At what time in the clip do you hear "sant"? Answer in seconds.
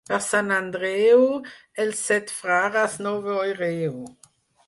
0.25-0.47